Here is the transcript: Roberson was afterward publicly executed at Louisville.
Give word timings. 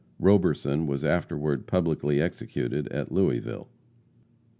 Roberson 0.17 0.87
was 0.87 1.05
afterward 1.05 1.67
publicly 1.67 2.19
executed 2.19 2.87
at 2.87 3.11
Louisville. 3.11 3.69